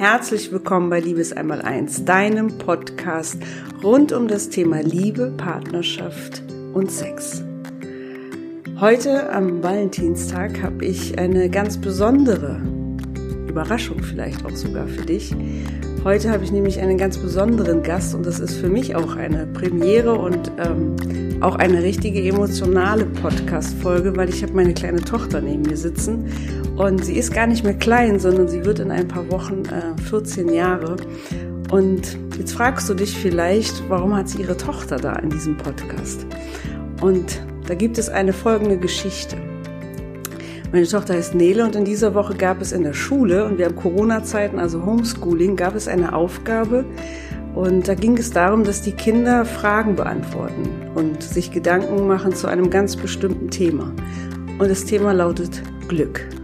Herzlich 0.00 0.50
willkommen 0.50 0.88
bei 0.88 0.98
Liebes 0.98 1.34
einmal 1.34 1.60
eins, 1.60 2.06
deinem 2.06 2.56
Podcast 2.56 3.36
rund 3.82 4.12
um 4.12 4.28
das 4.28 4.48
Thema 4.48 4.80
Liebe, 4.80 5.30
Partnerschaft 5.36 6.42
und 6.72 6.90
Sex. 6.90 7.44
Heute 8.80 9.30
am 9.30 9.62
Valentinstag 9.62 10.62
habe 10.62 10.86
ich 10.86 11.18
eine 11.18 11.50
ganz 11.50 11.76
besondere 11.76 12.62
Überraschung 13.46 14.02
vielleicht 14.02 14.42
auch 14.46 14.56
sogar 14.56 14.88
für 14.88 15.04
dich. 15.04 15.36
Heute 16.02 16.30
habe 16.30 16.44
ich 16.44 16.50
nämlich 16.50 16.80
einen 16.80 16.96
ganz 16.96 17.18
besonderen 17.18 17.82
Gast 17.82 18.14
und 18.14 18.24
das 18.24 18.40
ist 18.40 18.54
für 18.54 18.70
mich 18.70 18.96
auch 18.96 19.16
eine 19.16 19.46
Premiere 19.48 20.14
und 20.14 20.50
ähm, 20.64 20.96
auch 21.42 21.56
eine 21.56 21.82
richtige 21.82 22.22
emotionale 22.22 23.04
Podcast-Folge, 23.04 24.16
weil 24.16 24.30
ich 24.30 24.42
habe 24.42 24.54
meine 24.54 24.72
kleine 24.72 25.02
Tochter 25.02 25.42
neben 25.42 25.60
mir 25.60 25.76
sitzen 25.76 26.24
und 26.80 27.04
sie 27.04 27.18
ist 27.18 27.34
gar 27.34 27.46
nicht 27.46 27.62
mehr 27.62 27.74
klein, 27.74 28.18
sondern 28.18 28.48
sie 28.48 28.64
wird 28.64 28.78
in 28.78 28.90
ein 28.90 29.06
paar 29.06 29.30
Wochen 29.30 29.64
äh, 29.66 30.00
14 30.08 30.50
Jahre. 30.50 30.96
Und 31.70 32.16
jetzt 32.38 32.52
fragst 32.52 32.88
du 32.88 32.94
dich 32.94 33.14
vielleicht, 33.18 33.82
warum 33.90 34.16
hat 34.16 34.30
sie 34.30 34.40
ihre 34.40 34.56
Tochter 34.56 34.96
da 34.96 35.12
in 35.16 35.28
diesem 35.28 35.58
Podcast? 35.58 36.24
Und 37.02 37.38
da 37.68 37.74
gibt 37.74 37.98
es 37.98 38.08
eine 38.08 38.32
folgende 38.32 38.78
Geschichte. 38.78 39.36
Meine 40.72 40.86
Tochter 40.86 41.14
heißt 41.14 41.34
Nele 41.34 41.64
und 41.64 41.76
in 41.76 41.84
dieser 41.84 42.14
Woche 42.14 42.34
gab 42.34 42.62
es 42.62 42.72
in 42.72 42.82
der 42.82 42.94
Schule, 42.94 43.44
und 43.44 43.58
wir 43.58 43.66
haben 43.66 43.76
Corona-Zeiten, 43.76 44.58
also 44.58 44.86
Homeschooling, 44.86 45.56
gab 45.56 45.74
es 45.74 45.86
eine 45.86 46.14
Aufgabe. 46.14 46.86
Und 47.54 47.88
da 47.88 47.94
ging 47.94 48.16
es 48.16 48.30
darum, 48.30 48.64
dass 48.64 48.80
die 48.80 48.92
Kinder 48.92 49.44
Fragen 49.44 49.96
beantworten 49.96 50.70
und 50.94 51.22
sich 51.22 51.50
Gedanken 51.50 52.06
machen 52.06 52.34
zu 52.34 52.46
einem 52.46 52.70
ganz 52.70 52.96
bestimmten 52.96 53.50
Thema. 53.50 53.92
Und 54.58 54.70
das 54.70 54.86
Thema 54.86 55.12
lautet 55.12 55.60
Glück. 55.86 56.39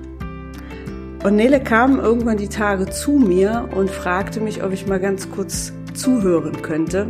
Und 1.27 1.35
Nele 1.35 1.59
kam 1.59 1.99
irgendwann 1.99 2.37
die 2.37 2.47
Tage 2.47 2.87
zu 2.87 3.11
mir 3.11 3.69
und 3.75 3.91
fragte 3.91 4.39
mich, 4.39 4.63
ob 4.63 4.73
ich 4.73 4.87
mal 4.87 5.01
ganz 5.01 5.29
kurz 5.29 5.73
zuhören 5.93 6.63
könnte. 6.63 7.09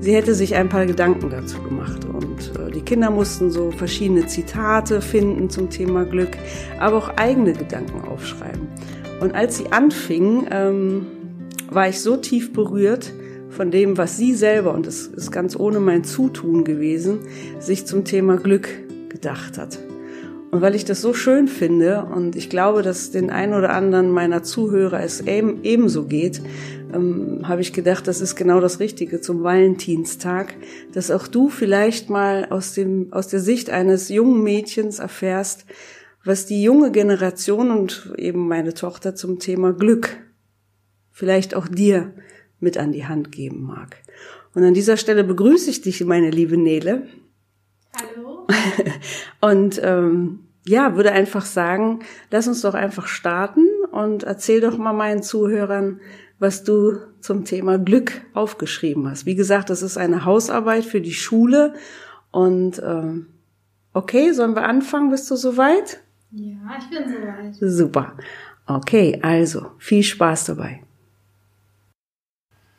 Sie 0.00 0.14
hätte 0.14 0.34
sich 0.34 0.54
ein 0.54 0.70
paar 0.70 0.86
Gedanken 0.86 1.28
dazu 1.28 1.60
gemacht 1.60 2.06
und 2.06 2.58
äh, 2.58 2.70
die 2.70 2.80
Kinder 2.80 3.10
mussten 3.10 3.50
so 3.50 3.70
verschiedene 3.70 4.26
Zitate 4.26 5.02
finden 5.02 5.50
zum 5.50 5.68
Thema 5.68 6.06
Glück, 6.06 6.38
aber 6.78 6.96
auch 6.96 7.18
eigene 7.18 7.52
Gedanken 7.52 8.00
aufschreiben. 8.08 8.66
Und 9.20 9.34
als 9.34 9.58
sie 9.58 9.70
anfing, 9.70 10.46
ähm, 10.50 11.06
war 11.68 11.86
ich 11.86 12.00
so 12.00 12.16
tief 12.16 12.54
berührt 12.54 13.12
von 13.50 13.70
dem, 13.70 13.98
was 13.98 14.16
sie 14.16 14.32
selber, 14.32 14.72
und 14.72 14.86
es 14.86 15.06
ist 15.06 15.32
ganz 15.32 15.54
ohne 15.54 15.80
mein 15.80 16.04
Zutun 16.04 16.64
gewesen, 16.64 17.18
sich 17.58 17.84
zum 17.84 18.06
Thema 18.06 18.38
Glück 18.38 18.70
gedacht 19.10 19.58
hat. 19.58 19.78
Und 20.50 20.62
weil 20.62 20.74
ich 20.74 20.84
das 20.84 21.00
so 21.00 21.14
schön 21.14 21.46
finde 21.46 22.04
und 22.04 22.34
ich 22.34 22.50
glaube, 22.50 22.82
dass 22.82 23.12
den 23.12 23.30
ein 23.30 23.54
oder 23.54 23.70
anderen 23.70 24.10
meiner 24.10 24.42
Zuhörer 24.42 25.00
es 25.00 25.20
eben, 25.20 25.62
ebenso 25.62 26.06
geht, 26.06 26.42
ähm, 26.92 27.46
habe 27.46 27.60
ich 27.60 27.72
gedacht, 27.72 28.08
das 28.08 28.20
ist 28.20 28.34
genau 28.34 28.60
das 28.60 28.80
Richtige 28.80 29.20
zum 29.20 29.44
Valentinstag, 29.44 30.54
dass 30.92 31.12
auch 31.12 31.28
du 31.28 31.50
vielleicht 31.50 32.10
mal 32.10 32.46
aus 32.50 32.74
dem, 32.74 33.12
aus 33.12 33.28
der 33.28 33.38
Sicht 33.38 33.70
eines 33.70 34.08
jungen 34.08 34.42
Mädchens 34.42 34.98
erfährst, 34.98 35.66
was 36.24 36.46
die 36.46 36.62
junge 36.62 36.90
Generation 36.90 37.70
und 37.70 38.12
eben 38.18 38.48
meine 38.48 38.74
Tochter 38.74 39.14
zum 39.14 39.38
Thema 39.38 39.72
Glück 39.72 40.16
vielleicht 41.12 41.54
auch 41.54 41.68
dir 41.68 42.12
mit 42.58 42.76
an 42.76 42.92
die 42.92 43.06
Hand 43.06 43.30
geben 43.30 43.62
mag. 43.62 43.98
Und 44.54 44.64
an 44.64 44.74
dieser 44.74 44.96
Stelle 44.96 45.22
begrüße 45.22 45.70
ich 45.70 45.80
dich, 45.80 46.04
meine 46.04 46.30
liebe 46.30 46.56
Nele. 46.56 47.06
Hallo. 47.94 48.29
und 49.40 49.80
ähm, 49.82 50.40
ja, 50.66 50.96
würde 50.96 51.12
einfach 51.12 51.44
sagen, 51.44 52.00
lass 52.30 52.46
uns 52.46 52.60
doch 52.60 52.74
einfach 52.74 53.06
starten 53.06 53.66
und 53.90 54.24
erzähl 54.24 54.60
doch 54.60 54.76
mal 54.76 54.92
meinen 54.92 55.22
Zuhörern, 55.22 56.00
was 56.38 56.64
du 56.64 56.98
zum 57.20 57.44
Thema 57.44 57.78
Glück 57.78 58.22
aufgeschrieben 58.34 59.08
hast. 59.08 59.26
Wie 59.26 59.34
gesagt, 59.34 59.70
das 59.70 59.82
ist 59.82 59.98
eine 59.98 60.24
Hausarbeit 60.24 60.84
für 60.84 61.00
die 61.00 61.12
Schule. 61.12 61.74
Und 62.30 62.80
ähm, 62.84 63.26
okay, 63.92 64.32
sollen 64.32 64.54
wir 64.54 64.64
anfangen? 64.64 65.10
Bist 65.10 65.30
du 65.30 65.36
soweit? 65.36 66.00
Ja, 66.30 66.78
ich 66.78 66.88
bin 66.88 67.08
soweit. 67.08 67.56
Super. 67.60 68.14
Okay, 68.66 69.18
also 69.22 69.72
viel 69.78 70.02
Spaß 70.02 70.46
dabei. 70.46 70.82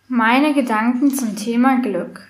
Meine 0.07 0.53
Gedanken 0.53 1.13
zum 1.13 1.35
Thema 1.35 1.81
Glück. 1.81 2.27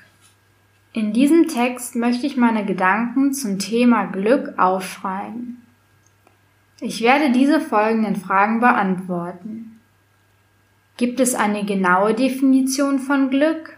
In 0.93 1.13
diesem 1.13 1.47
Text 1.47 1.95
möchte 1.95 2.27
ich 2.27 2.35
meine 2.35 2.65
Gedanken 2.65 3.33
zum 3.33 3.59
Thema 3.59 4.07
Glück 4.07 4.59
aufschreiben. 4.59 5.65
Ich 6.81 7.01
werde 7.01 7.31
diese 7.31 7.61
folgenden 7.61 8.17
Fragen 8.17 8.59
beantworten. 8.59 9.79
Gibt 10.97 11.21
es 11.21 11.33
eine 11.33 11.63
genaue 11.63 12.13
Definition 12.13 12.99
von 12.99 13.29
Glück? 13.29 13.77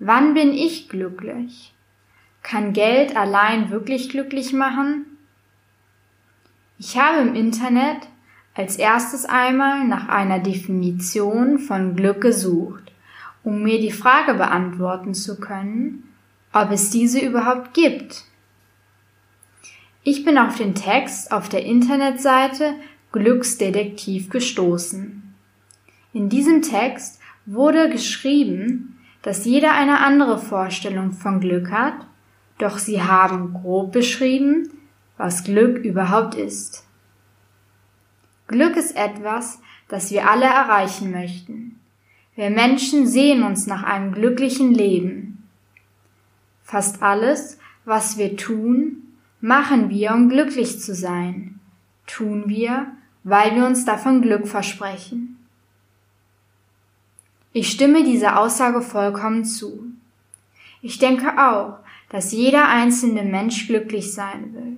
Wann 0.00 0.34
bin 0.34 0.52
ich 0.52 0.90
glücklich? 0.90 1.72
Kann 2.42 2.74
Geld 2.74 3.16
allein 3.16 3.70
wirklich 3.70 4.10
glücklich 4.10 4.52
machen? 4.52 5.06
Ich 6.78 6.98
habe 6.98 7.22
im 7.22 7.34
Internet 7.34 8.08
als 8.52 8.76
erstes 8.76 9.24
einmal 9.24 9.86
nach 9.86 10.08
einer 10.08 10.40
Definition 10.40 11.58
von 11.58 11.96
Glück 11.96 12.20
gesucht 12.20 12.91
um 13.44 13.62
mir 13.62 13.80
die 13.80 13.92
Frage 13.92 14.34
beantworten 14.34 15.14
zu 15.14 15.38
können, 15.38 16.04
ob 16.52 16.70
es 16.70 16.90
diese 16.90 17.20
überhaupt 17.20 17.74
gibt. 17.74 18.24
Ich 20.04 20.24
bin 20.24 20.38
auf 20.38 20.56
den 20.56 20.74
Text 20.74 21.32
auf 21.32 21.48
der 21.48 21.64
Internetseite 21.64 22.74
Glücksdetektiv 23.12 24.30
gestoßen. 24.30 25.34
In 26.12 26.28
diesem 26.28 26.62
Text 26.62 27.20
wurde 27.46 27.88
geschrieben, 27.88 28.98
dass 29.22 29.44
jeder 29.44 29.72
eine 29.72 30.00
andere 30.00 30.38
Vorstellung 30.38 31.12
von 31.12 31.40
Glück 31.40 31.70
hat, 31.70 31.94
doch 32.58 32.78
sie 32.78 33.02
haben 33.02 33.54
grob 33.54 33.92
beschrieben, 33.92 34.70
was 35.16 35.44
Glück 35.44 35.78
überhaupt 35.84 36.34
ist. 36.34 36.84
Glück 38.48 38.76
ist 38.76 38.96
etwas, 38.96 39.60
das 39.88 40.10
wir 40.10 40.28
alle 40.28 40.46
erreichen 40.46 41.10
möchten. 41.10 41.78
Wir 42.34 42.50
Menschen 42.50 43.06
sehen 43.06 43.42
uns 43.42 43.66
nach 43.66 43.82
einem 43.82 44.12
glücklichen 44.12 44.72
Leben. 44.72 45.48
Fast 46.62 47.02
alles, 47.02 47.58
was 47.84 48.16
wir 48.16 48.36
tun, 48.36 49.02
machen 49.40 49.90
wir, 49.90 50.12
um 50.12 50.28
glücklich 50.28 50.80
zu 50.80 50.94
sein. 50.94 51.60
Tun 52.06 52.44
wir, 52.46 52.86
weil 53.24 53.54
wir 53.54 53.66
uns 53.66 53.84
davon 53.84 54.22
Glück 54.22 54.48
versprechen. 54.48 55.38
Ich 57.52 57.70
stimme 57.70 58.02
dieser 58.02 58.40
Aussage 58.40 58.80
vollkommen 58.80 59.44
zu. 59.44 59.84
Ich 60.80 60.98
denke 60.98 61.38
auch, 61.38 61.80
dass 62.08 62.32
jeder 62.32 62.68
einzelne 62.68 63.24
Mensch 63.24 63.66
glücklich 63.66 64.14
sein 64.14 64.54
will 64.54 64.76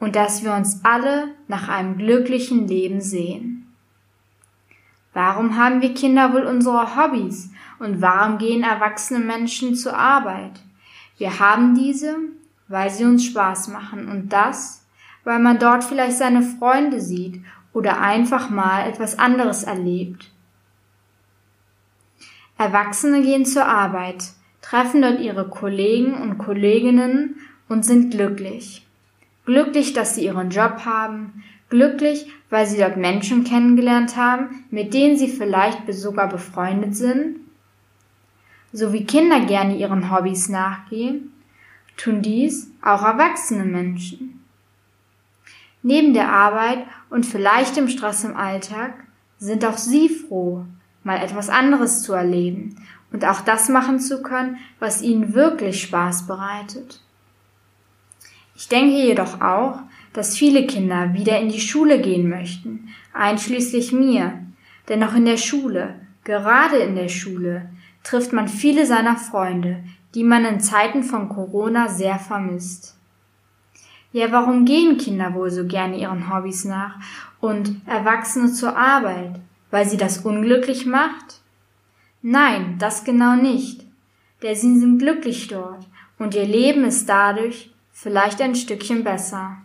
und 0.00 0.16
dass 0.16 0.42
wir 0.42 0.54
uns 0.54 0.80
alle 0.84 1.34
nach 1.48 1.68
einem 1.68 1.98
glücklichen 1.98 2.66
Leben 2.66 3.02
sehen. 3.02 3.57
Warum 5.12 5.56
haben 5.56 5.80
wir 5.80 5.94
Kinder 5.94 6.32
wohl 6.32 6.42
unsere 6.42 6.96
Hobbys 6.96 7.50
und 7.78 8.00
warum 8.02 8.38
gehen 8.38 8.62
erwachsene 8.62 9.20
Menschen 9.20 9.74
zur 9.74 9.96
Arbeit? 9.96 10.60
Wir 11.16 11.38
haben 11.38 11.74
diese, 11.74 12.16
weil 12.68 12.90
sie 12.90 13.04
uns 13.04 13.24
Spaß 13.24 13.68
machen 13.68 14.08
und 14.08 14.32
das, 14.32 14.86
weil 15.24 15.38
man 15.38 15.58
dort 15.58 15.84
vielleicht 15.84 16.18
seine 16.18 16.42
Freunde 16.42 17.00
sieht 17.00 17.42
oder 17.72 18.00
einfach 18.00 18.50
mal 18.50 18.88
etwas 18.88 19.18
anderes 19.18 19.64
erlebt. 19.64 20.30
Erwachsene 22.56 23.22
gehen 23.22 23.46
zur 23.46 23.66
Arbeit, 23.66 24.24
treffen 24.62 25.02
dort 25.02 25.20
ihre 25.20 25.48
Kollegen 25.48 26.14
und 26.14 26.38
Kolleginnen 26.38 27.36
und 27.68 27.84
sind 27.84 28.10
glücklich. 28.10 28.87
Glücklich, 29.48 29.94
dass 29.94 30.14
sie 30.14 30.26
ihren 30.26 30.50
Job 30.50 30.84
haben, 30.84 31.42
Glücklich, 31.70 32.30
weil 32.50 32.66
sie 32.66 32.76
dort 32.76 32.98
Menschen 32.98 33.44
kennengelernt 33.44 34.14
haben, 34.14 34.64
mit 34.70 34.92
denen 34.92 35.16
sie 35.16 35.28
vielleicht 35.28 35.90
sogar 35.90 36.28
befreundet 36.28 36.94
sind? 36.94 37.36
So 38.74 38.92
wie 38.92 39.06
Kinder 39.06 39.40
gerne 39.40 39.74
ihren 39.78 40.10
Hobbys 40.10 40.50
nachgehen, 40.50 41.32
tun 41.96 42.20
dies 42.20 42.70
auch 42.82 43.02
erwachsene 43.02 43.64
Menschen. 43.64 44.44
Neben 45.82 46.12
der 46.12 46.30
Arbeit 46.30 46.84
und 47.08 47.24
vielleicht 47.24 47.74
dem 47.76 47.88
Stress 47.88 48.24
im 48.24 48.36
Alltag 48.36 48.92
sind 49.38 49.64
auch 49.64 49.78
sie 49.78 50.10
froh, 50.10 50.66
mal 51.04 51.22
etwas 51.22 51.48
anderes 51.48 52.02
zu 52.02 52.12
erleben 52.12 52.76
und 53.12 53.24
auch 53.24 53.40
das 53.40 53.70
machen 53.70 53.98
zu 53.98 54.22
können, 54.22 54.58
was 54.78 55.00
ihnen 55.00 55.32
wirklich 55.32 55.80
Spaß 55.80 56.26
bereitet. 56.26 57.00
Ich 58.58 58.66
denke 58.66 58.96
jedoch 58.96 59.40
auch, 59.40 59.78
dass 60.12 60.36
viele 60.36 60.66
Kinder 60.66 61.14
wieder 61.14 61.38
in 61.38 61.48
die 61.48 61.60
Schule 61.60 62.00
gehen 62.00 62.28
möchten, 62.28 62.88
einschließlich 63.12 63.92
mir. 63.92 64.44
Denn 64.88 65.04
auch 65.04 65.14
in 65.14 65.26
der 65.26 65.36
Schule, 65.36 65.94
gerade 66.24 66.78
in 66.78 66.96
der 66.96 67.08
Schule, 67.08 67.70
trifft 68.02 68.32
man 68.32 68.48
viele 68.48 68.84
seiner 68.84 69.16
Freunde, 69.16 69.84
die 70.16 70.24
man 70.24 70.44
in 70.44 70.58
Zeiten 70.58 71.04
von 71.04 71.28
Corona 71.28 71.86
sehr 71.88 72.18
vermisst. 72.18 72.96
Ja, 74.10 74.32
warum 74.32 74.64
gehen 74.64 74.98
Kinder 74.98 75.34
wohl 75.34 75.52
so 75.52 75.64
gerne 75.64 75.96
ihren 75.96 76.34
Hobbys 76.34 76.64
nach 76.64 76.96
und 77.40 77.80
Erwachsene 77.86 78.52
zur 78.52 78.76
Arbeit? 78.76 79.38
Weil 79.70 79.88
sie 79.88 79.98
das 79.98 80.18
unglücklich 80.18 80.84
macht? 80.84 81.42
Nein, 82.22 82.74
das 82.80 83.04
genau 83.04 83.36
nicht. 83.36 83.86
Denn 84.42 84.56
sie 84.56 84.80
sind 84.80 84.98
glücklich 84.98 85.46
dort 85.46 85.86
und 86.18 86.34
ihr 86.34 86.46
Leben 86.46 86.82
ist 86.82 87.08
dadurch 87.08 87.70
vielleicht 88.00 88.40
ein 88.40 88.54
Stückchen 88.54 89.02
besser. 89.02 89.56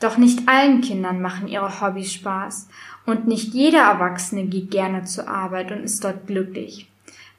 Doch 0.00 0.16
nicht 0.16 0.48
allen 0.48 0.80
Kindern 0.80 1.22
machen 1.22 1.46
ihre 1.46 1.80
Hobbys 1.80 2.12
Spaß 2.12 2.68
und 3.06 3.28
nicht 3.28 3.54
jeder 3.54 3.82
Erwachsene 3.82 4.46
geht 4.46 4.72
gerne 4.72 5.04
zur 5.04 5.28
Arbeit 5.28 5.70
und 5.70 5.84
ist 5.84 6.02
dort 6.02 6.26
glücklich, 6.26 6.88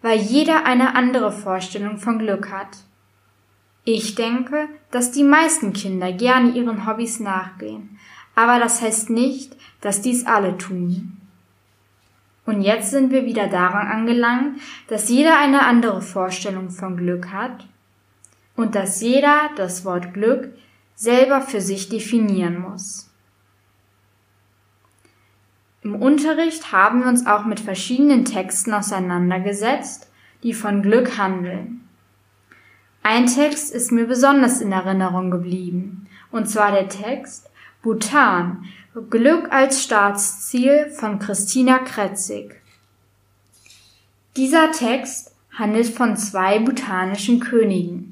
weil 0.01 0.17
jeder 0.17 0.65
eine 0.65 0.95
andere 0.95 1.31
Vorstellung 1.31 1.97
von 1.97 2.19
Glück 2.19 2.51
hat. 2.51 2.77
Ich 3.83 4.15
denke, 4.15 4.69
dass 4.91 5.11
die 5.11 5.23
meisten 5.23 5.73
Kinder 5.73 6.13
gerne 6.13 6.51
ihren 6.51 6.87
Hobbys 6.87 7.19
nachgehen, 7.19 7.99
aber 8.35 8.59
das 8.59 8.81
heißt 8.81 9.09
nicht, 9.09 9.57
dass 9.81 10.01
dies 10.01 10.25
alle 10.25 10.57
tun. 10.57 11.17
Und 12.45 12.61
jetzt 12.61 12.91
sind 12.91 13.11
wir 13.11 13.25
wieder 13.25 13.47
daran 13.47 13.87
angelangt, 13.87 14.61
dass 14.87 15.09
jeder 15.09 15.37
eine 15.37 15.65
andere 15.65 16.01
Vorstellung 16.01 16.69
von 16.69 16.95
Glück 16.95 17.31
hat 17.31 17.65
und 18.59 18.75
dass 18.75 18.99
jeder 18.99 19.49
das 19.55 19.85
Wort 19.85 20.13
Glück 20.13 20.49
selber 20.93 21.39
für 21.39 21.61
sich 21.61 21.87
definieren 21.87 22.59
muss. 22.59 23.09
Im 25.81 25.95
Unterricht 25.95 26.73
haben 26.73 26.99
wir 26.99 27.07
uns 27.07 27.25
auch 27.25 27.45
mit 27.45 27.61
verschiedenen 27.61 28.25
Texten 28.25 28.73
auseinandergesetzt, 28.73 30.11
die 30.43 30.53
von 30.53 30.81
Glück 30.81 31.17
handeln. 31.17 31.87
Ein 33.01 33.27
Text 33.27 33.73
ist 33.73 33.93
mir 33.93 34.07
besonders 34.07 34.59
in 34.59 34.73
Erinnerung 34.73 35.31
geblieben, 35.31 36.09
und 36.29 36.49
zwar 36.49 36.73
der 36.73 36.89
Text 36.89 37.49
Bhutan, 37.81 38.65
Glück 39.09 39.53
als 39.53 39.81
Staatsziel 39.81 40.89
von 40.89 41.17
Christina 41.19 41.79
Kretzig. 41.79 42.61
Dieser 44.35 44.73
Text 44.73 45.33
handelt 45.57 45.87
von 45.87 46.17
zwei 46.17 46.59
bhutanischen 46.59 47.39
Königen 47.39 48.08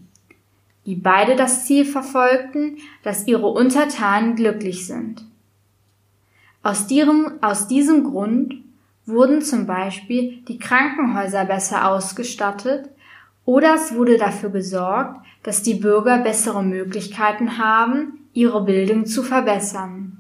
die 0.88 0.96
beide 0.96 1.36
das 1.36 1.66
Ziel 1.66 1.86
verfolgten, 1.86 2.78
dass 3.04 3.28
ihre 3.28 3.48
Untertanen 3.48 4.36
glücklich 4.36 4.88
sind. 4.88 5.26
Aus 6.64 6.88
diesem, 6.88 7.34
aus 7.42 7.68
diesem 7.68 8.06
Grund 8.06 8.56
wurden 9.06 9.42
zum 9.42 9.68
Beispiel 9.68 10.38
die 10.48 10.58
Krankenhäuser 10.58 11.44
besser 11.44 11.90
ausgestattet 11.90 12.90
oder 13.44 13.76
es 13.76 13.96
wurde 13.96 14.18
dafür 14.18 14.50
gesorgt, 14.50 15.26
dass 15.44 15.62
die 15.62 15.76
Bürger 15.76 16.20
bessere 16.20 16.64
Möglichkeiten 16.64 17.58
haben, 17.58 18.20
ihre 18.34 18.64
Bildung 18.64 19.06
zu 19.06 19.24
verbessern. 19.24 20.18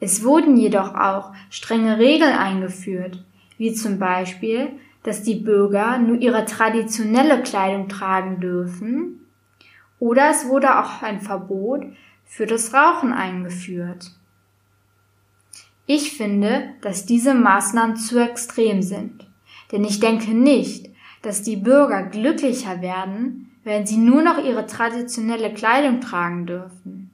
Es 0.00 0.24
wurden 0.24 0.56
jedoch 0.56 0.94
auch 0.94 1.32
strenge 1.48 1.98
Regeln 1.98 2.34
eingeführt, 2.36 3.24
wie 3.56 3.72
zum 3.72 4.00
Beispiel, 4.00 4.70
dass 5.06 5.22
die 5.22 5.36
Bürger 5.36 5.98
nur 5.98 6.18
ihre 6.18 6.44
traditionelle 6.46 7.40
Kleidung 7.40 7.88
tragen 7.88 8.40
dürfen, 8.40 9.20
oder 10.00 10.30
es 10.30 10.48
wurde 10.48 10.80
auch 10.80 11.00
ein 11.00 11.20
Verbot 11.20 11.86
für 12.24 12.44
das 12.44 12.74
Rauchen 12.74 13.12
eingeführt. 13.12 14.10
Ich 15.86 16.16
finde, 16.16 16.70
dass 16.80 17.06
diese 17.06 17.34
Maßnahmen 17.34 17.94
zu 17.94 18.18
extrem 18.18 18.82
sind, 18.82 19.28
denn 19.70 19.84
ich 19.84 20.00
denke 20.00 20.32
nicht, 20.32 20.90
dass 21.22 21.42
die 21.42 21.56
Bürger 21.56 22.02
glücklicher 22.02 22.82
werden, 22.82 23.52
wenn 23.62 23.86
sie 23.86 23.98
nur 23.98 24.22
noch 24.22 24.44
ihre 24.44 24.66
traditionelle 24.66 25.54
Kleidung 25.54 26.00
tragen 26.00 26.46
dürfen. 26.46 27.12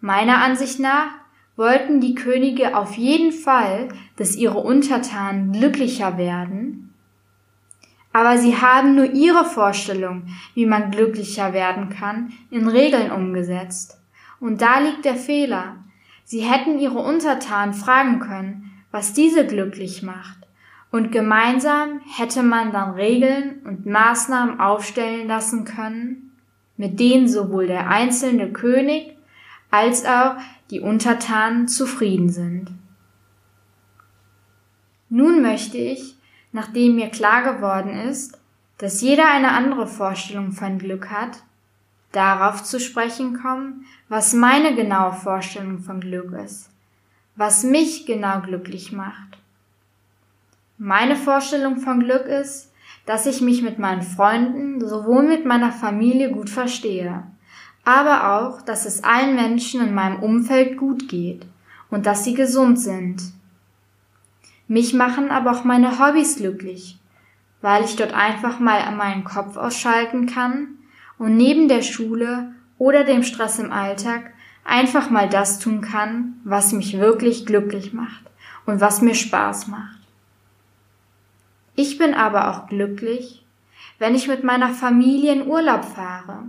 Meiner 0.00 0.38
Ansicht 0.38 0.78
nach 0.78 1.08
wollten 1.56 2.00
die 2.00 2.14
Könige 2.14 2.76
auf 2.76 2.96
jeden 2.96 3.32
Fall, 3.32 3.88
dass 4.16 4.36
ihre 4.36 4.58
Untertanen 4.58 5.52
glücklicher 5.52 6.18
werden, 6.18 6.86
aber 8.16 8.38
sie 8.38 8.56
haben 8.56 8.94
nur 8.94 9.12
ihre 9.12 9.44
Vorstellung, 9.44 10.22
wie 10.54 10.64
man 10.64 10.90
glücklicher 10.90 11.52
werden 11.52 11.90
kann, 11.90 12.32
in 12.50 12.66
Regeln 12.66 13.10
umgesetzt. 13.10 14.00
Und 14.40 14.62
da 14.62 14.78
liegt 14.78 15.04
der 15.04 15.16
Fehler. 15.16 15.76
Sie 16.24 16.40
hätten 16.40 16.78
ihre 16.78 16.98
Untertanen 16.98 17.74
fragen 17.74 18.20
können, 18.20 18.72
was 18.90 19.12
diese 19.12 19.46
glücklich 19.46 20.02
macht. 20.02 20.38
Und 20.90 21.12
gemeinsam 21.12 22.00
hätte 22.16 22.42
man 22.42 22.72
dann 22.72 22.94
Regeln 22.94 23.60
und 23.66 23.84
Maßnahmen 23.84 24.60
aufstellen 24.60 25.28
lassen 25.28 25.66
können, 25.66 26.32
mit 26.78 26.98
denen 26.98 27.28
sowohl 27.28 27.66
der 27.66 27.90
einzelne 27.90 28.50
König 28.50 29.14
als 29.70 30.06
auch 30.06 30.36
die 30.70 30.80
Untertanen 30.80 31.68
zufrieden 31.68 32.30
sind. 32.30 32.70
Nun 35.08 35.42
möchte 35.42 35.78
ich, 35.78 36.16
nachdem 36.52 36.96
mir 36.96 37.08
klar 37.08 37.54
geworden 37.54 37.90
ist, 37.90 38.38
dass 38.78 39.00
jeder 39.00 39.30
eine 39.30 39.52
andere 39.52 39.86
Vorstellung 39.86 40.52
von 40.52 40.78
Glück 40.78 41.10
hat, 41.10 41.42
darauf 42.12 42.62
zu 42.64 42.80
sprechen 42.80 43.40
kommen, 43.40 43.86
was 44.08 44.32
meine 44.32 44.74
genaue 44.74 45.12
Vorstellung 45.12 45.78
von 45.78 46.00
Glück 46.00 46.32
ist, 46.32 46.70
was 47.36 47.62
mich 47.62 48.06
genau 48.06 48.40
glücklich 48.40 48.92
macht. 48.92 49.38
Meine 50.78 51.16
Vorstellung 51.16 51.78
von 51.78 52.00
Glück 52.00 52.26
ist, 52.26 52.72
dass 53.06 53.26
ich 53.26 53.40
mich 53.40 53.62
mit 53.62 53.78
meinen 53.78 54.02
Freunden 54.02 54.86
sowohl 54.86 55.22
mit 55.22 55.46
meiner 55.46 55.72
Familie 55.72 56.30
gut 56.32 56.50
verstehe, 56.50 57.22
aber 57.86 58.36
auch, 58.36 58.62
dass 58.62 58.84
es 58.84 59.04
allen 59.04 59.36
Menschen 59.36 59.80
in 59.80 59.94
meinem 59.94 60.20
Umfeld 60.20 60.76
gut 60.76 61.08
geht 61.08 61.46
und 61.88 62.04
dass 62.04 62.24
sie 62.24 62.34
gesund 62.34 62.80
sind. 62.80 63.22
Mich 64.66 64.92
machen 64.92 65.30
aber 65.30 65.52
auch 65.52 65.62
meine 65.62 66.00
Hobbys 66.00 66.36
glücklich, 66.36 66.98
weil 67.62 67.84
ich 67.84 67.94
dort 67.94 68.12
einfach 68.12 68.58
mal 68.58 68.90
meinen 68.96 69.22
Kopf 69.22 69.56
ausschalten 69.56 70.26
kann 70.26 70.78
und 71.16 71.36
neben 71.36 71.68
der 71.68 71.82
Schule 71.82 72.52
oder 72.76 73.04
dem 73.04 73.22
Stress 73.22 73.60
im 73.60 73.72
Alltag 73.72 74.32
einfach 74.64 75.08
mal 75.08 75.28
das 75.28 75.60
tun 75.60 75.80
kann, 75.80 76.40
was 76.42 76.72
mich 76.72 76.98
wirklich 76.98 77.46
glücklich 77.46 77.92
macht 77.92 78.24
und 78.66 78.80
was 78.80 79.00
mir 79.00 79.14
Spaß 79.14 79.68
macht. 79.68 80.00
Ich 81.76 81.98
bin 81.98 82.14
aber 82.14 82.50
auch 82.50 82.66
glücklich, 82.66 83.46
wenn 84.00 84.16
ich 84.16 84.26
mit 84.26 84.42
meiner 84.42 84.70
Familie 84.70 85.32
in 85.32 85.46
Urlaub 85.46 85.84
fahre 85.84 86.48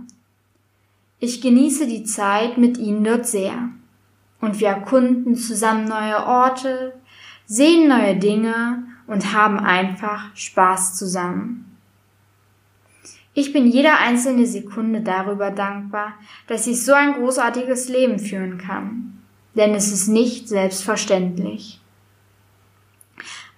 ich 1.20 1.40
genieße 1.40 1.86
die 1.86 2.04
Zeit 2.04 2.58
mit 2.58 2.78
ihnen 2.78 3.04
dort 3.04 3.26
sehr. 3.26 3.70
Und 4.40 4.60
wir 4.60 4.68
erkunden 4.68 5.34
zusammen 5.34 5.88
neue 5.88 6.24
Orte, 6.26 6.94
sehen 7.46 7.88
neue 7.88 8.16
Dinge 8.16 8.84
und 9.06 9.32
haben 9.32 9.58
einfach 9.58 10.34
Spaß 10.36 10.96
zusammen. 10.96 11.76
Ich 13.34 13.52
bin 13.52 13.66
jede 13.66 13.96
einzelne 13.96 14.46
Sekunde 14.46 15.00
darüber 15.00 15.50
dankbar, 15.50 16.14
dass 16.46 16.66
ich 16.66 16.84
so 16.84 16.92
ein 16.92 17.14
großartiges 17.14 17.88
Leben 17.88 18.18
führen 18.18 18.58
kann. 18.58 19.22
Denn 19.54 19.74
es 19.74 19.92
ist 19.92 20.08
nicht 20.08 20.48
selbstverständlich. 20.48 21.80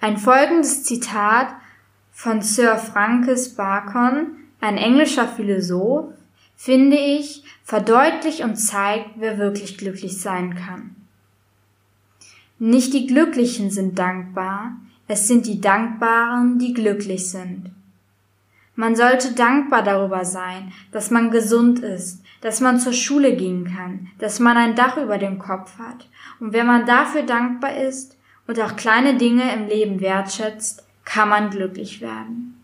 Ein 0.01 0.17
folgendes 0.17 0.85
Zitat 0.85 1.49
von 2.11 2.41
Sir 2.43 2.77
Francis 2.77 3.55
Bacon, 3.55 4.29
ein 4.61 4.77
englischer 4.77 5.29
Philosoph, 5.29 6.13
finde 6.63 6.99
ich, 6.99 7.43
verdeutlicht 7.65 8.43
und 8.43 8.57
zeigt, 8.57 9.13
wer 9.17 9.39
wirklich 9.39 9.79
glücklich 9.79 10.21
sein 10.21 10.55
kann. 10.57 10.95
Nicht 12.59 12.93
die 12.93 13.07
Glücklichen 13.07 13.71
sind 13.71 13.99
dankbar, 13.99 14.73
es 15.09 15.27
sind 15.27 15.47
die 15.47 15.63
Dankbaren, 15.63 16.59
die 16.59 16.75
glücklich 16.75 17.31
sind. 17.31 17.71
Man 18.77 18.95
sollte 18.95 19.33
dankbar 19.33 19.83
darüber 19.83 20.27
sein, 20.27 20.71
dass 20.93 21.11
man 21.11 21.31
gesund 21.31 21.79
ist, 21.79 22.23
dass 22.43 22.61
man 22.61 22.79
zur 22.79 22.93
Schule 22.93 23.35
gehen 23.37 23.75
kann, 23.75 24.09
dass 24.19 24.39
man 24.39 24.59
ein 24.59 24.77
Dach 24.77 24.99
über 24.99 25.17
dem 25.17 25.39
Kopf 25.39 25.79
hat. 25.79 26.09
Und 26.41 26.53
wenn 26.53 26.67
man 26.67 26.85
dafür 26.85 27.23
dankbar 27.23 27.75
ist 27.75 28.19
und 28.47 28.61
auch 28.61 28.77
kleine 28.77 29.17
Dinge 29.17 29.51
im 29.55 29.67
Leben 29.67 30.03
wertschätzt, 30.03 30.85
kann 31.07 31.31
man 31.31 31.49
glücklich 31.49 32.03
werden. 32.03 32.63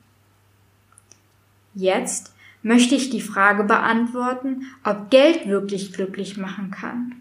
Jetzt 1.74 2.35
möchte 2.66 2.96
ich 2.96 3.10
die 3.10 3.20
Frage 3.20 3.62
beantworten, 3.62 4.66
ob 4.82 5.08
Geld 5.08 5.46
wirklich 5.46 5.92
glücklich 5.92 6.36
machen 6.36 6.72
kann. 6.72 7.14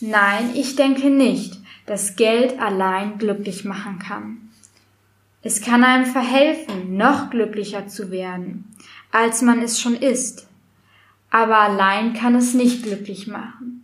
Nein, 0.00 0.50
ich 0.54 0.76
denke 0.76 1.10
nicht, 1.10 1.58
dass 1.86 2.14
Geld 2.14 2.60
allein 2.60 3.18
glücklich 3.18 3.64
machen 3.64 3.98
kann. 3.98 4.50
Es 5.42 5.60
kann 5.60 5.82
einem 5.82 6.06
verhelfen, 6.06 6.96
noch 6.96 7.30
glücklicher 7.30 7.88
zu 7.88 8.12
werden, 8.12 8.72
als 9.10 9.42
man 9.42 9.62
es 9.62 9.80
schon 9.80 9.96
ist, 9.96 10.46
aber 11.30 11.58
allein 11.58 12.14
kann 12.14 12.36
es 12.36 12.54
nicht 12.54 12.84
glücklich 12.84 13.26
machen. 13.26 13.82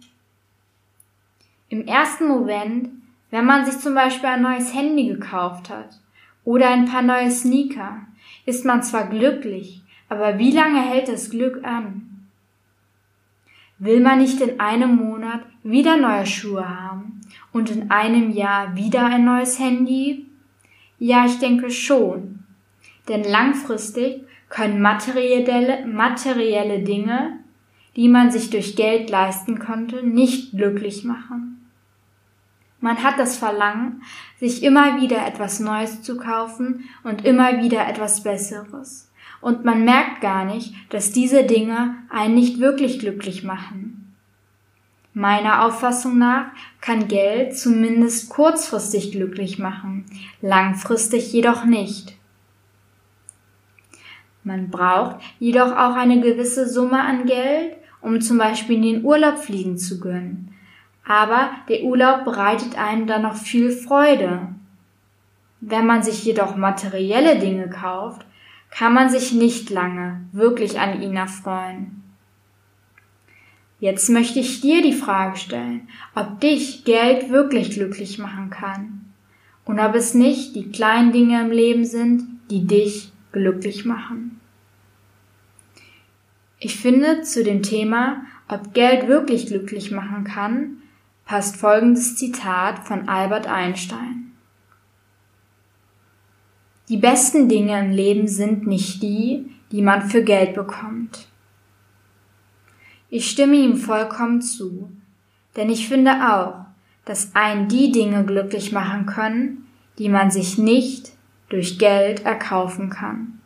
Im 1.68 1.88
ersten 1.88 2.28
Moment, 2.28 2.90
wenn 3.32 3.46
man 3.46 3.66
sich 3.66 3.80
zum 3.80 3.96
Beispiel 3.96 4.28
ein 4.28 4.42
neues 4.42 4.72
Handy 4.72 5.08
gekauft 5.08 5.70
hat 5.70 5.98
oder 6.44 6.70
ein 6.70 6.84
paar 6.84 7.02
neue 7.02 7.32
Sneaker, 7.32 8.02
ist 8.44 8.64
man 8.64 8.84
zwar 8.84 9.08
glücklich, 9.08 9.82
aber 10.08 10.38
wie 10.38 10.52
lange 10.52 10.80
hält 10.80 11.08
das 11.08 11.30
Glück 11.30 11.64
an? 11.64 12.28
Will 13.78 14.00
man 14.00 14.18
nicht 14.18 14.40
in 14.40 14.58
einem 14.58 14.96
Monat 14.96 15.40
wieder 15.62 15.96
neue 15.96 16.24
Schuhe 16.24 16.66
haben 16.66 17.20
und 17.52 17.70
in 17.70 17.90
einem 17.90 18.30
Jahr 18.30 18.74
wieder 18.74 19.04
ein 19.04 19.24
neues 19.24 19.58
Handy? 19.58 20.26
Ja, 20.98 21.26
ich 21.26 21.38
denke 21.38 21.70
schon. 21.70 22.44
Denn 23.08 23.22
langfristig 23.22 24.22
können 24.48 24.80
materielle, 24.80 25.86
materielle 25.86 26.82
Dinge, 26.82 27.40
die 27.96 28.08
man 28.08 28.30
sich 28.30 28.50
durch 28.50 28.76
Geld 28.76 29.10
leisten 29.10 29.58
konnte, 29.58 30.06
nicht 30.06 30.52
glücklich 30.52 31.04
machen. 31.04 31.70
Man 32.80 33.02
hat 33.02 33.18
das 33.18 33.36
Verlangen, 33.36 34.02
sich 34.38 34.62
immer 34.62 35.00
wieder 35.00 35.26
etwas 35.26 35.60
Neues 35.60 36.02
zu 36.02 36.16
kaufen 36.16 36.84
und 37.04 37.24
immer 37.24 37.62
wieder 37.62 37.88
etwas 37.88 38.22
Besseres. 38.22 39.10
Und 39.40 39.64
man 39.64 39.84
merkt 39.84 40.20
gar 40.20 40.44
nicht, 40.44 40.74
dass 40.90 41.12
diese 41.12 41.44
Dinge 41.44 41.96
einen 42.08 42.34
nicht 42.34 42.58
wirklich 42.60 42.98
glücklich 42.98 43.44
machen. 43.44 44.14
Meiner 45.12 45.64
Auffassung 45.64 46.18
nach 46.18 46.48
kann 46.82 47.08
Geld 47.08 47.56
zumindest 47.56 48.28
kurzfristig 48.28 49.12
glücklich 49.12 49.58
machen, 49.58 50.04
langfristig 50.42 51.32
jedoch 51.32 51.64
nicht. 51.64 52.16
Man 54.44 54.70
braucht 54.70 55.16
jedoch 55.38 55.72
auch 55.72 55.96
eine 55.96 56.20
gewisse 56.20 56.68
Summe 56.68 57.00
an 57.00 57.24
Geld, 57.24 57.76
um 58.02 58.20
zum 58.20 58.38
Beispiel 58.38 58.76
in 58.76 58.82
den 58.82 59.04
Urlaub 59.04 59.38
fliegen 59.38 59.78
zu 59.78 59.98
gönnen. 59.98 60.54
Aber 61.04 61.50
der 61.68 61.82
Urlaub 61.82 62.24
bereitet 62.24 62.76
einem 62.78 63.06
dann 63.06 63.22
noch 63.22 63.36
viel 63.36 63.72
Freude. 63.72 64.48
Wenn 65.60 65.86
man 65.86 66.02
sich 66.02 66.24
jedoch 66.24 66.56
materielle 66.56 67.38
Dinge 67.38 67.70
kauft, 67.70 68.26
kann 68.76 68.92
man 68.92 69.08
sich 69.08 69.32
nicht 69.32 69.70
lange 69.70 70.26
wirklich 70.32 70.78
an 70.78 71.00
ihn 71.00 71.16
erfreuen. 71.16 72.02
Jetzt 73.80 74.10
möchte 74.10 74.38
ich 74.38 74.60
dir 74.60 74.82
die 74.82 74.92
Frage 74.92 75.36
stellen, 75.36 75.88
ob 76.14 76.40
dich 76.40 76.84
Geld 76.84 77.30
wirklich 77.30 77.70
glücklich 77.70 78.18
machen 78.18 78.50
kann 78.50 79.06
und 79.64 79.80
ob 79.80 79.94
es 79.94 80.14
nicht 80.14 80.54
die 80.56 80.70
kleinen 80.70 81.12
Dinge 81.12 81.40
im 81.40 81.50
Leben 81.50 81.84
sind, 81.84 82.22
die 82.50 82.66
dich 82.66 83.12
glücklich 83.32 83.84
machen. 83.84 84.40
Ich 86.58 86.76
finde 86.76 87.22
zu 87.22 87.44
dem 87.44 87.62
Thema, 87.62 88.22
ob 88.48 88.74
Geld 88.74 89.08
wirklich 89.08 89.46
glücklich 89.46 89.90
machen 89.90 90.24
kann, 90.24 90.78
passt 91.24 91.56
folgendes 91.56 92.16
Zitat 92.16 92.86
von 92.86 93.08
Albert 93.08 93.46
Einstein. 93.46 94.25
Die 96.88 96.98
besten 96.98 97.48
Dinge 97.48 97.80
im 97.80 97.90
Leben 97.90 98.28
sind 98.28 98.66
nicht 98.66 99.02
die, 99.02 99.50
die 99.72 99.82
man 99.82 100.02
für 100.02 100.22
Geld 100.22 100.54
bekommt. 100.54 101.26
Ich 103.10 103.28
stimme 103.28 103.56
ihm 103.56 103.76
vollkommen 103.76 104.40
zu, 104.40 104.90
denn 105.56 105.68
ich 105.68 105.88
finde 105.88 106.12
auch, 106.12 106.66
dass 107.04 107.34
einen 107.34 107.68
die 107.68 107.90
Dinge 107.90 108.24
glücklich 108.24 108.72
machen 108.72 109.06
können, 109.06 109.66
die 109.98 110.08
man 110.08 110.30
sich 110.30 110.58
nicht 110.58 111.12
durch 111.48 111.78
Geld 111.78 112.24
erkaufen 112.24 112.90
kann. 112.90 113.40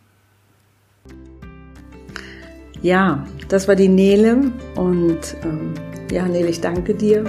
Ja, 2.82 3.26
das 3.48 3.68
war 3.68 3.76
die 3.76 3.88
Nele 3.88 4.52
und 4.74 5.36
ähm, 5.44 5.74
ja, 6.10 6.26
Nele, 6.26 6.48
ich 6.48 6.60
danke 6.60 6.94
dir 6.94 7.24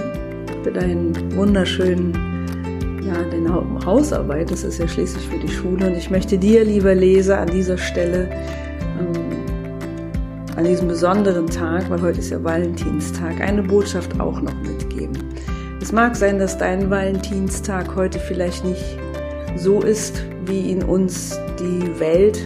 für 0.62 0.72
deinen 0.72 1.36
wunderschönen, 1.36 2.31
ja, 3.06 3.22
deine 3.30 3.84
Hausarbeit. 3.84 4.50
Das 4.50 4.64
ist 4.64 4.78
ja 4.78 4.88
schließlich 4.88 5.26
für 5.28 5.38
die 5.38 5.48
Schule 5.48 5.86
und 5.86 5.96
ich 5.96 6.10
möchte 6.10 6.38
dir, 6.38 6.64
lieber 6.64 6.94
Leser, 6.94 7.40
an 7.40 7.48
dieser 7.48 7.78
Stelle 7.78 8.28
ähm, 8.98 9.12
an 10.56 10.64
diesem 10.64 10.88
besonderen 10.88 11.46
Tag, 11.46 11.88
weil 11.90 12.02
heute 12.02 12.20
ist 12.20 12.30
ja 12.30 12.42
Valentinstag, 12.42 13.40
eine 13.40 13.62
Botschaft 13.62 14.20
auch 14.20 14.40
noch 14.40 14.54
mitgeben. 14.62 15.16
Es 15.80 15.92
mag 15.92 16.14
sein, 16.14 16.38
dass 16.38 16.58
dein 16.58 16.90
Valentinstag 16.90 17.96
heute 17.96 18.18
vielleicht 18.18 18.64
nicht 18.64 18.98
so 19.56 19.80
ist, 19.80 20.22
wie 20.46 20.60
ihn 20.70 20.82
uns 20.82 21.38
die 21.58 21.98
Welt 21.98 22.38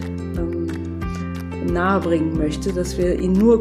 nahebringen 1.73 2.37
möchte, 2.39 2.73
dass 2.73 2.97
wir 2.97 3.19
ihn 3.19 3.33
nur 3.33 3.61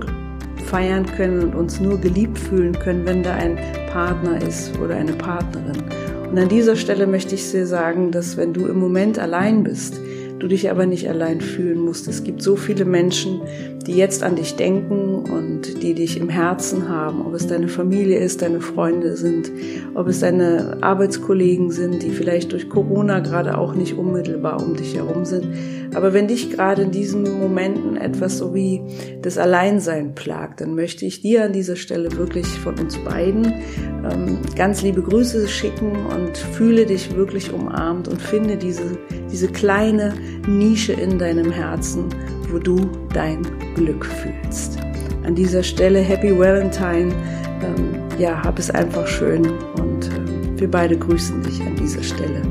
feiern 0.65 1.05
können 1.05 1.41
und 1.41 1.55
uns 1.55 1.79
nur 1.79 1.97
geliebt 1.99 2.37
fühlen 2.37 2.77
können, 2.79 3.05
wenn 3.05 3.23
da 3.23 3.33
ein 3.33 3.57
Partner 3.91 4.41
ist 4.41 4.77
oder 4.79 4.95
eine 4.95 5.13
Partnerin. 5.13 5.83
Und 6.29 6.37
an 6.37 6.49
dieser 6.49 6.75
Stelle 6.75 7.07
möchte 7.07 7.35
ich 7.35 7.51
dir 7.51 7.67
sagen, 7.67 8.11
dass 8.11 8.37
wenn 8.37 8.53
du 8.53 8.65
im 8.67 8.79
Moment 8.79 9.19
allein 9.19 9.63
bist, 9.63 9.99
du 10.39 10.47
dich 10.47 10.69
aber 10.69 10.85
nicht 10.85 11.07
allein 11.09 11.41
fühlen 11.41 11.79
musst. 11.79 12.07
Es 12.07 12.23
gibt 12.23 12.41
so 12.41 12.55
viele 12.55 12.85
Menschen, 12.85 13.41
die 13.87 13.95
jetzt 13.95 14.23
an 14.23 14.35
dich 14.35 14.55
denken 14.55 15.15
und 15.15 15.83
die 15.83 15.93
dich 15.93 16.19
im 16.19 16.29
Herzen 16.29 16.89
haben, 16.89 17.25
ob 17.25 17.33
es 17.33 17.47
deine 17.47 17.67
Familie 17.67 18.17
ist, 18.17 18.41
deine 18.41 18.61
Freunde 18.61 19.15
sind, 19.15 19.51
ob 19.93 20.07
es 20.07 20.21
deine 20.21 20.77
Arbeitskollegen 20.81 21.71
sind, 21.71 22.01
die 22.01 22.09
vielleicht 22.09 22.51
durch 22.51 22.69
Corona 22.69 23.19
gerade 23.19 23.57
auch 23.57 23.75
nicht 23.75 23.97
unmittelbar 23.97 24.61
um 24.61 24.75
dich 24.75 24.95
herum 24.95 25.25
sind. 25.25 25.47
Aber 25.93 26.13
wenn 26.13 26.27
dich 26.27 26.49
gerade 26.49 26.81
in 26.81 26.91
diesen 26.91 27.23
Momenten 27.39 27.95
etwas 27.95 28.37
so 28.37 28.53
wie 28.53 28.81
das 29.21 29.37
Alleinsein 29.37 30.15
plagt, 30.15 30.61
dann 30.61 30.75
möchte 30.75 31.05
ich 31.05 31.21
dir 31.21 31.45
an 31.45 31.53
dieser 31.53 31.75
Stelle 31.75 32.11
wirklich 32.17 32.47
von 32.47 32.77
uns 32.79 32.97
beiden 32.97 33.45
ähm, 33.45 34.39
ganz 34.55 34.81
liebe 34.81 35.01
Grüße 35.01 35.47
schicken 35.47 35.93
und 36.07 36.37
fühle 36.37 36.85
dich 36.85 37.15
wirklich 37.15 37.53
umarmt 37.53 38.07
und 38.07 38.21
finde 38.21 38.57
diese, 38.57 38.97
diese 39.31 39.47
kleine 39.47 40.13
Nische 40.47 40.93
in 40.93 41.17
deinem 41.17 41.51
Herzen, 41.51 42.09
wo 42.55 42.59
du 42.59 42.89
dein 43.13 43.41
Glück 43.75 44.05
fühlst. 44.05 44.77
An 45.25 45.35
dieser 45.35 45.61
Stelle 45.61 45.99
Happy 45.99 46.39
Valentine. 46.39 47.13
Ähm, 47.61 47.99
ja, 48.17 48.41
hab 48.41 48.57
es 48.57 48.71
einfach 48.71 49.05
schön 49.07 49.45
und 49.77 50.05
äh, 50.07 50.59
wir 50.61 50.71
beide 50.71 50.97
grüßen 50.97 51.43
dich 51.43 51.61
an 51.61 51.75
dieser 51.75 52.01
Stelle. 52.01 52.41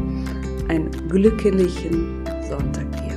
Einen 0.69 0.91
glücklichen 1.09 2.23
Sonntag 2.47 2.85
dir. 2.93 3.15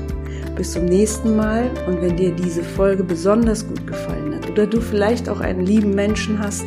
Bis 0.56 0.72
zum 0.72 0.86
nächsten 0.86 1.36
Mal 1.36 1.70
und 1.88 2.01
wenn 2.01 2.15
dir 2.15 2.32
diese 2.32 2.63
Folge 2.63 3.03
besonders 3.03 3.67
gut 3.67 3.86
gefallen 3.86 4.36
hat 4.36 4.50
oder 4.50 4.65
du 4.65 4.79
vielleicht 4.79 5.27
auch 5.27 5.41
einen 5.41 5.65
lieben 5.65 5.94
Menschen 5.94 6.39
hast, 6.39 6.63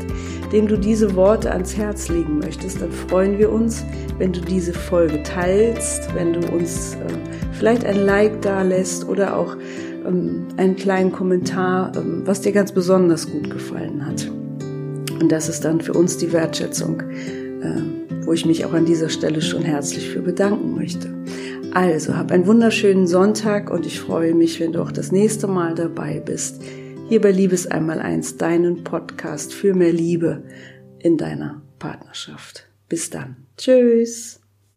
dem 0.52 0.68
du 0.68 0.76
diese 0.76 1.16
Worte 1.16 1.50
ans 1.50 1.74
Herz 1.78 2.08
legen 2.10 2.40
möchtest, 2.40 2.82
dann 2.82 2.92
freuen 2.92 3.38
wir 3.38 3.50
uns, 3.50 3.86
wenn 4.18 4.34
du 4.34 4.42
diese 4.42 4.74
Folge 4.74 5.22
teilst, 5.22 6.14
wenn 6.14 6.34
du 6.34 6.46
uns 6.52 6.96
äh, 6.96 7.29
vielleicht 7.60 7.84
ein 7.84 8.06
Like 8.06 8.40
da 8.40 8.62
lässt 8.62 9.06
oder 9.06 9.36
auch 9.36 9.54
ähm, 10.06 10.48
einen 10.56 10.76
kleinen 10.76 11.12
Kommentar, 11.12 11.92
ähm, 11.94 12.22
was 12.24 12.40
dir 12.40 12.52
ganz 12.52 12.72
besonders 12.72 13.30
gut 13.30 13.50
gefallen 13.50 14.06
hat. 14.06 14.30
Und 15.20 15.30
das 15.30 15.50
ist 15.50 15.66
dann 15.66 15.82
für 15.82 15.92
uns 15.92 16.16
die 16.16 16.32
Wertschätzung, 16.32 17.00
äh, 17.00 18.24
wo 18.24 18.32
ich 18.32 18.46
mich 18.46 18.64
auch 18.64 18.72
an 18.72 18.86
dieser 18.86 19.10
Stelle 19.10 19.42
schon 19.42 19.62
herzlich 19.62 20.08
für 20.08 20.22
bedanken 20.22 20.74
möchte. 20.74 21.14
Also, 21.74 22.16
hab 22.16 22.32
einen 22.32 22.46
wunderschönen 22.46 23.06
Sonntag 23.06 23.70
und 23.70 23.84
ich 23.84 24.00
freue 24.00 24.34
mich, 24.34 24.58
wenn 24.58 24.72
du 24.72 24.80
auch 24.80 24.90
das 24.90 25.12
nächste 25.12 25.46
Mal 25.46 25.74
dabei 25.74 26.18
bist. 26.18 26.62
Hier 27.10 27.20
bei 27.20 27.30
Liebes 27.30 27.66
einmal 27.66 28.00
eins, 28.00 28.38
deinen 28.38 28.84
Podcast 28.84 29.52
für 29.52 29.74
mehr 29.74 29.92
Liebe 29.92 30.44
in 30.98 31.18
deiner 31.18 31.60
Partnerschaft. 31.78 32.66
Bis 32.88 33.10
dann. 33.10 33.36
Tschüss. 33.58 34.39